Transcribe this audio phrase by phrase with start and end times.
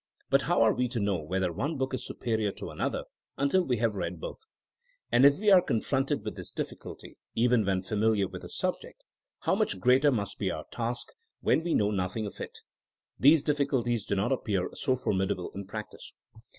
[0.31, 3.03] But how are we to know whether one book is superior to another
[3.37, 4.39] until we have read botht
[5.11, 9.03] And if we are con fronted with this diflSculty even when familiar with a subject,
[9.41, 11.09] how much greater must be our task
[11.41, 12.61] when we know nothing of it?
[13.19, 16.13] These diffi culties do not appear so formidable in practice.